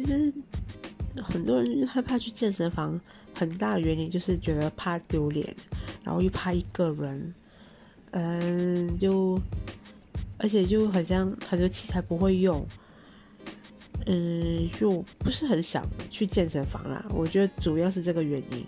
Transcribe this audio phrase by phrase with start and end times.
[0.00, 0.32] 其实
[1.22, 2.98] 很多人害怕去健身房，
[3.34, 5.54] 很大的原因就是觉得怕丢脸，
[6.02, 7.34] 然后又怕一个人，
[8.12, 9.38] 嗯，就
[10.38, 12.66] 而且就好像很多器材不会用，
[14.06, 17.04] 嗯，就不是很想去健身房啦。
[17.10, 18.64] 我觉得主要是这个原因。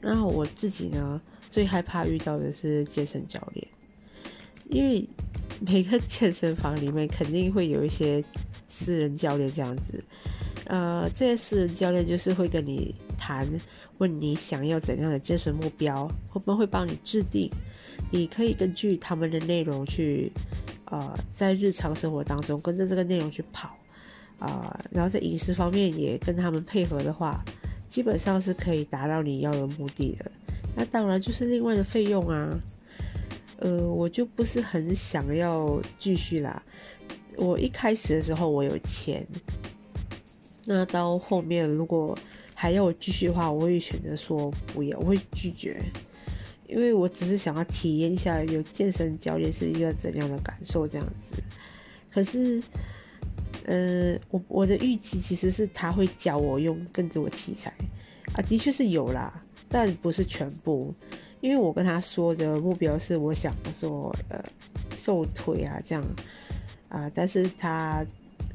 [0.00, 3.64] 然后我自己呢，最害怕遇到的是健身教练，
[4.68, 5.08] 因为
[5.60, 8.22] 每个健身房里面肯定会有一些
[8.68, 10.02] 私人教练这样子。
[10.66, 13.46] 呃，这些私人教练就是会跟你谈，
[13.98, 17.48] 问你想要怎样的健身目标，会不会帮你制定，
[18.10, 20.30] 你可以根据他们的内容去，
[20.86, 23.76] 呃，在日常生活当中跟着这个内容去跑，
[24.40, 27.44] 啊，然后在饮食方面也跟他们配合的话，
[27.88, 30.30] 基本上是可以达到你要的目的的。
[30.74, 32.60] 那当然就是另外的费用啊，
[33.60, 36.60] 呃，我就不是很想要继续啦。
[37.36, 39.24] 我一开始的时候我有钱。
[40.68, 42.18] 那到后面，如果
[42.54, 45.80] 还要我继续的话，我会选择说不要，我会拒绝，
[46.66, 51.42] 因为我只是想要体验一下有健身教练是一个怎样的感受这样子。
[52.10, 52.62] 可是，
[53.66, 57.72] 呃，我我的预期其实是他会教我用更多器材
[58.34, 59.32] 啊，的确是有啦，
[59.68, 60.92] 但不是全部，
[61.40, 64.42] 因为我跟他说的目标是我想说呃
[64.96, 66.02] 瘦腿啊这样
[66.88, 68.02] 啊，但是他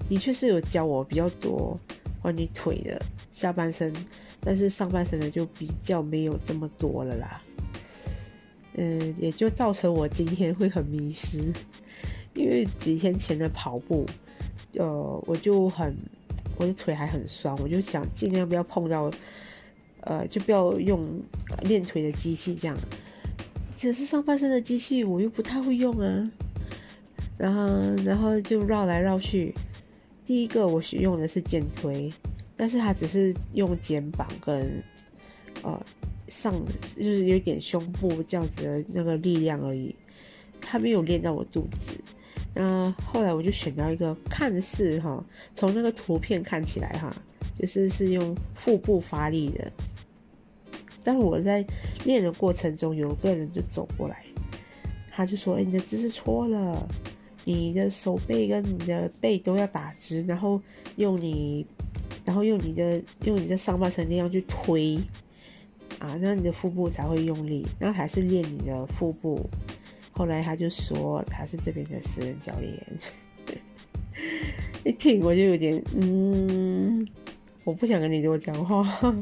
[0.09, 1.79] 的确是有教我比较多。
[2.21, 3.91] 关于腿的下半身，
[4.39, 7.41] 但是上半身的就比较没有这么多了啦。
[8.75, 11.39] 嗯，也就造成我今天会很迷失，
[12.35, 14.05] 因为几天前的跑步，
[14.75, 15.93] 呃，我就很
[16.57, 19.11] 我的腿还很酸，我就想尽量不要碰到，
[20.01, 21.21] 呃，就不要用
[21.63, 22.77] 练腿的机器这样。
[23.81, 26.31] 可是上半身的机器我又不太会用啊，
[27.37, 27.67] 然后
[28.05, 29.53] 然后就绕来绕去。
[30.31, 32.09] 第一个我使用的是肩推，
[32.55, 34.81] 但是它只是用肩膀跟
[35.61, 35.85] 呃
[36.29, 36.53] 上
[36.95, 39.93] 就是有点胸部这样子的那个力量而已，
[40.61, 41.99] 它没有练到我肚子。
[42.53, 45.21] 那后来我就选到一个看似哈，
[45.53, 47.13] 从那个图片看起来哈，
[47.59, 49.69] 就是是用腹部发力的，
[51.03, 51.61] 但我在
[52.05, 54.23] 练的过程中，有个人就走过来，
[55.11, 56.87] 他就说：“哎，你的姿势错了。”
[57.43, 60.61] 你的手背跟你的背都要打直，然后
[60.97, 61.65] 用你，
[62.23, 64.97] 然后用你的用你的上半身力量去推，
[65.99, 69.49] 啊，那你的腹部才会用力，然后还是练你的腹部。
[70.11, 72.85] 后来他就说他是这边的私人教练，
[74.85, 77.07] 一听我就有点嗯，
[77.63, 79.15] 我不想跟你多讲话。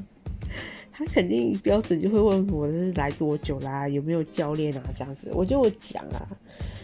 [0.99, 6.27] 他肯定标准就会问我是来多久啦，有没有教练啊这样子，我就讲啊。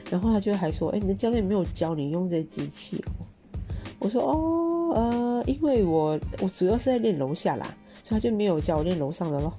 [0.09, 3.11] 然后他就还说：“哎，你的教练没有教你用这机器哦。”
[3.99, 7.65] 我说：“哦，呃，因为我我主要是在练楼下啦，
[8.05, 9.53] 所以他就没有教我练楼上的咯。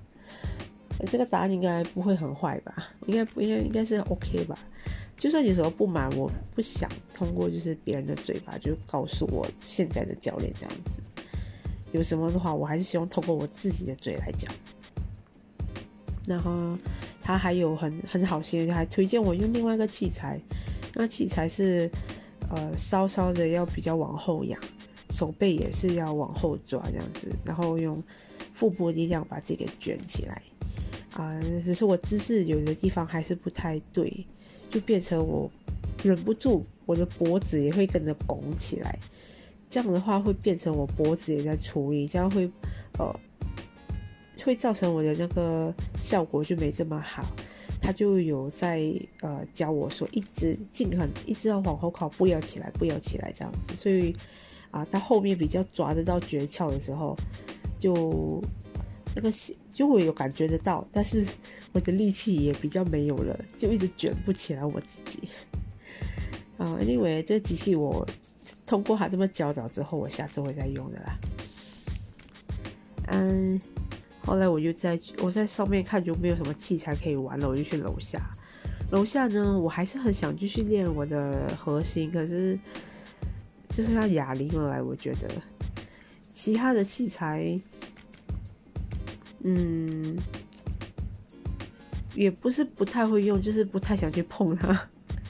[1.11, 2.89] 这个答案应该不会很坏吧？
[3.05, 4.59] 应该不应该应该是 OK 吧？
[5.19, 11.03] 就算有什么不满，我不想通过就是别人的嘴巴就告诉我现在的教练这样子。
[11.97, 14.53] 有什么的话，我还是希望通过我自己的嘴来讲。
[16.27, 16.79] 然后。”
[17.27, 20.41] 他还有很很好心，还推荐我用另外一个器材，
[20.95, 21.91] 那器材是，
[22.51, 24.61] 呃，稍稍的要比较往后仰，
[25.11, 28.01] 手背也是要往后抓这样子，然后用
[28.55, 30.41] 腹部力量把自己给卷起来，
[31.15, 34.25] 啊，只是我姿势有的地方还是不太对，
[34.71, 35.51] 就变成我
[36.05, 38.97] 忍不住我的脖子也会跟着拱起来，
[39.71, 42.50] 这样的话会变成我脖子也在处理，这样会，
[42.99, 43.15] 呃。
[44.44, 47.27] 会造成我的那个效果就没这么好，
[47.82, 48.81] 他就有在
[49.21, 53.75] 呃教我说，一直尽很一直要往后靠，不要起来，不要起来这样子。
[53.75, 54.15] 所以
[54.71, 57.16] 啊，到后面比较抓得到诀窍的时候，
[57.81, 58.41] 就
[59.16, 59.33] 那个
[59.72, 61.27] 就会有感觉得到，但是
[61.72, 65.28] 我的力气也比较没有了，就一直卷不起来我自己。
[66.57, 68.07] 啊因为这机器我
[68.66, 71.16] 通过他这么教导之后，我下次会再用的啦。
[73.13, 73.60] 嗯。
[74.22, 78.21] 后来我就在我在上面看就没有什么器材可以玩了，我就去楼下。
[78.91, 82.59] 楼下呢，我还是很想继续练我的核心，可是
[83.68, 84.83] 就是要哑铃而来。
[84.83, 85.28] 我觉得
[86.34, 87.57] 其他的器材，
[89.45, 90.16] 嗯，
[92.16, 94.89] 也不是不太会用，就是不太想去碰它。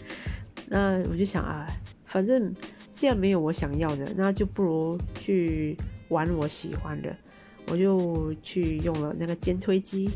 [0.68, 1.66] 那我就想啊，
[2.06, 2.54] 反正
[2.96, 5.76] 既然没有我想要的，那就不如去
[6.08, 7.14] 玩我喜欢的。
[7.68, 10.08] 我就去用了那个肩推机，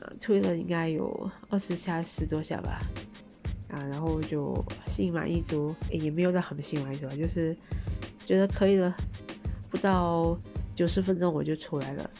[0.00, 2.78] 呃，推了应该有二十下十多下吧，
[3.68, 7.56] 啊，然后就心满意足，也没有到很心满意足，就是
[8.24, 8.96] 觉得可以了，
[9.68, 10.38] 不到
[10.76, 12.10] 九十分钟我就出来了。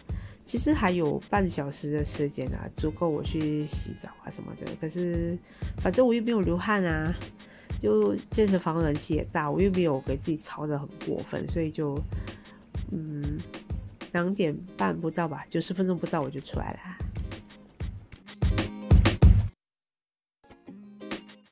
[0.44, 4.72] 其实还有半小时的时间啊，足够我去洗澡啊什么的。
[4.80, 5.38] 可是
[5.78, 7.14] 反正我又没有流汗啊，
[7.82, 11.98] 就健身房人气也大，我又没有给自己操得很过分，所以就
[12.92, 13.22] 嗯
[14.12, 17.01] 两点半不到吧，九十分钟不到我就出来了。